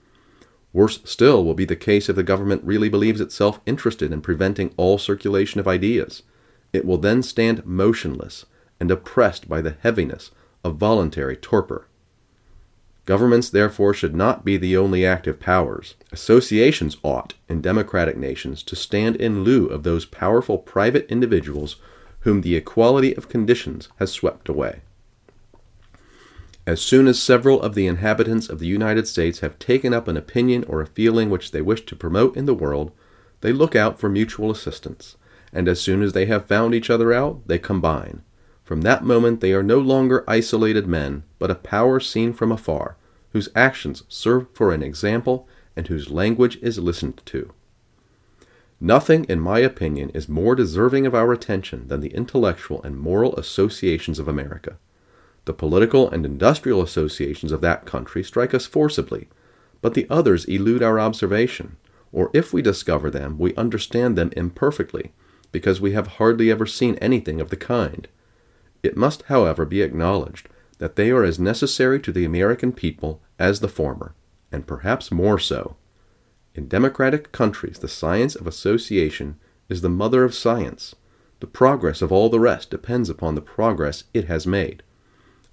Worse 0.72 1.00
still 1.04 1.44
will 1.44 1.54
be 1.54 1.64
the 1.64 1.76
case 1.76 2.08
if 2.08 2.16
the 2.16 2.22
government 2.22 2.64
really 2.64 2.88
believes 2.88 3.20
itself 3.20 3.60
interested 3.66 4.10
in 4.10 4.22
preventing 4.22 4.72
all 4.76 4.98
circulation 4.98 5.60
of 5.60 5.68
ideas. 5.68 6.22
It 6.72 6.84
will 6.84 6.98
then 6.98 7.22
stand 7.22 7.66
motionless 7.66 8.46
and 8.78 8.90
oppressed 8.90 9.48
by 9.48 9.60
the 9.60 9.76
heaviness 9.80 10.30
of 10.64 10.76
voluntary 10.76 11.36
torpor. 11.36 11.86
Governments, 13.06 13.50
therefore, 13.50 13.92
should 13.92 14.14
not 14.14 14.44
be 14.44 14.56
the 14.56 14.76
only 14.76 15.04
active 15.04 15.40
powers. 15.40 15.96
Associations 16.12 16.96
ought, 17.02 17.34
in 17.48 17.60
democratic 17.60 18.16
nations, 18.16 18.62
to 18.62 18.76
stand 18.76 19.16
in 19.16 19.42
lieu 19.42 19.66
of 19.66 19.82
those 19.82 20.04
powerful 20.04 20.58
private 20.58 21.06
individuals 21.10 21.76
whom 22.20 22.42
the 22.42 22.54
equality 22.54 23.16
of 23.16 23.28
conditions 23.28 23.88
has 23.98 24.12
swept 24.12 24.48
away. 24.48 24.82
As 26.66 26.80
soon 26.80 27.08
as 27.08 27.20
several 27.20 27.60
of 27.62 27.74
the 27.74 27.86
inhabitants 27.86 28.48
of 28.48 28.58
the 28.58 28.66
United 28.66 29.08
States 29.08 29.40
have 29.40 29.58
taken 29.58 29.92
up 29.92 30.06
an 30.06 30.16
opinion 30.16 30.64
or 30.68 30.80
a 30.80 30.86
feeling 30.86 31.30
which 31.30 31.50
they 31.50 31.62
wish 31.62 31.84
to 31.86 31.96
promote 31.96 32.36
in 32.36 32.44
the 32.44 32.54
world, 32.54 32.92
they 33.40 33.52
look 33.52 33.74
out 33.74 33.98
for 33.98 34.08
mutual 34.08 34.50
assistance, 34.50 35.16
and 35.52 35.68
as 35.68 35.80
soon 35.80 36.02
as 36.02 36.12
they 36.12 36.26
have 36.26 36.46
found 36.46 36.74
each 36.74 36.90
other 36.90 37.12
out, 37.12 37.46
they 37.46 37.58
combine. 37.58 38.22
From 38.64 38.82
that 38.82 39.04
moment 39.04 39.40
they 39.40 39.52
are 39.52 39.62
no 39.62 39.78
longer 39.78 40.24
isolated 40.28 40.86
men, 40.86 41.24
but 41.38 41.50
a 41.50 41.56
power 41.56 41.98
seen 41.98 42.32
from 42.32 42.52
afar, 42.52 42.96
whose 43.32 43.48
actions 43.54 44.04
serve 44.08 44.46
for 44.52 44.72
an 44.72 44.82
example 44.82 45.48
and 45.76 45.88
whose 45.88 46.10
language 46.10 46.58
is 46.62 46.78
listened 46.78 47.20
to. 47.26 47.52
Nothing, 48.80 49.24
in 49.24 49.40
my 49.40 49.58
opinion, 49.58 50.10
is 50.10 50.28
more 50.28 50.54
deserving 50.54 51.04
of 51.04 51.14
our 51.14 51.32
attention 51.32 51.88
than 51.88 52.00
the 52.00 52.14
intellectual 52.14 52.82
and 52.82 52.98
moral 52.98 53.36
associations 53.36 54.18
of 54.18 54.26
America. 54.26 54.78
The 55.44 55.52
political 55.52 56.08
and 56.08 56.24
industrial 56.24 56.80
associations 56.80 57.52
of 57.52 57.60
that 57.60 57.84
country 57.84 58.22
strike 58.22 58.54
us 58.54 58.66
forcibly, 58.66 59.28
but 59.82 59.94
the 59.94 60.06
others 60.08 60.44
elude 60.44 60.82
our 60.82 60.98
observation, 60.98 61.76
or 62.12 62.30
if 62.32 62.52
we 62.52 62.62
discover 62.62 63.10
them, 63.10 63.38
we 63.38 63.54
understand 63.54 64.16
them 64.16 64.32
imperfectly, 64.36 65.12
because 65.52 65.80
we 65.80 65.92
have 65.92 66.06
hardly 66.18 66.50
ever 66.50 66.66
seen 66.66 66.96
anything 66.96 67.40
of 67.40 67.50
the 67.50 67.56
kind. 67.56 68.08
It 68.82 68.96
must, 68.96 69.22
however, 69.22 69.64
be 69.64 69.82
acknowledged 69.82 70.48
that 70.78 70.96
they 70.96 71.10
are 71.10 71.24
as 71.24 71.38
necessary 71.38 72.00
to 72.00 72.12
the 72.12 72.24
American 72.24 72.72
people 72.72 73.20
as 73.38 73.60
the 73.60 73.68
former, 73.68 74.14
and 74.50 74.66
perhaps 74.66 75.10
more 75.10 75.38
so. 75.38 75.76
In 76.54 76.68
democratic 76.68 77.32
countries, 77.32 77.78
the 77.78 77.88
science 77.88 78.34
of 78.34 78.46
association 78.46 79.38
is 79.68 79.82
the 79.82 79.88
mother 79.88 80.24
of 80.24 80.34
science. 80.34 80.94
The 81.40 81.46
progress 81.46 82.02
of 82.02 82.10
all 82.10 82.28
the 82.28 82.40
rest 82.40 82.70
depends 82.70 83.08
upon 83.08 83.34
the 83.34 83.40
progress 83.40 84.04
it 84.12 84.24
has 84.26 84.46
made. 84.46 84.82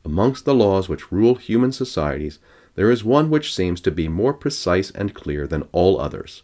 Amongst 0.04 0.46
the 0.46 0.56
laws 0.56 0.90
which 0.90 1.12
rule 1.12 1.36
human 1.36 1.72
societies, 1.72 2.40
there 2.76 2.90
is 2.90 3.04
one 3.04 3.30
which 3.30 3.54
seems 3.54 3.82
to 3.82 3.92
be 3.92 4.08
more 4.08 4.34
precise 4.34 4.92
and 4.92 5.14
clear 5.14 5.48
than 5.48 5.68
all 5.72 6.00
others. 6.00 6.44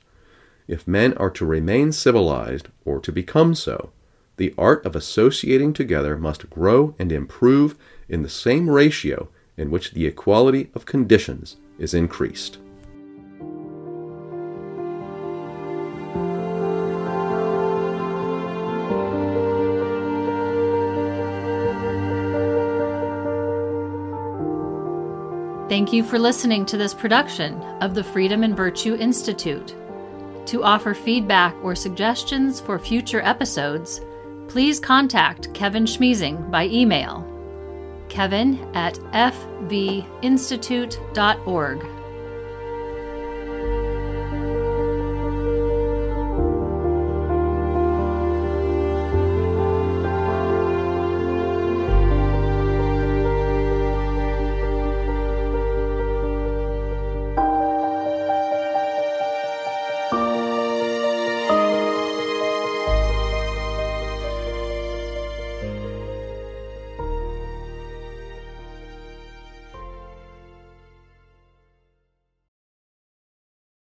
If 0.73 0.87
men 0.87 1.13
are 1.17 1.29
to 1.29 1.45
remain 1.45 1.91
civilized, 1.91 2.67
or 2.83 2.99
to 3.01 3.11
become 3.11 3.53
so, 3.53 3.91
the 4.37 4.55
art 4.57 4.83
of 4.87 4.95
associating 4.95 5.71
together 5.71 6.17
must 6.17 6.49
grow 6.49 6.95
and 6.97 7.11
improve 7.11 7.75
in 8.09 8.23
the 8.23 8.27
same 8.27 8.67
ratio 8.67 9.29
in 9.55 9.69
which 9.69 9.91
the 9.91 10.07
equality 10.07 10.71
of 10.73 10.87
conditions 10.87 11.57
is 11.77 11.93
increased. 11.93 12.57
Thank 25.69 25.93
you 25.93 26.03
for 26.03 26.17
listening 26.17 26.65
to 26.65 26.77
this 26.77 26.95
production 26.95 27.61
of 27.79 27.93
the 27.93 28.03
Freedom 28.03 28.41
and 28.41 28.57
Virtue 28.57 28.95
Institute. 28.95 29.75
To 30.47 30.63
offer 30.63 30.93
feedback 30.93 31.55
or 31.63 31.75
suggestions 31.75 32.59
for 32.59 32.77
future 32.77 33.21
episodes, 33.21 34.01
please 34.47 34.79
contact 34.79 35.53
Kevin 35.53 35.85
Schmiesing 35.85 36.51
by 36.51 36.67
email 36.67 37.29
kevin 38.13 38.59
at 38.75 38.93
fvinstitute.org. 39.11 41.85